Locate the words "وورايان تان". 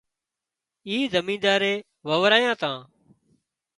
2.07-2.75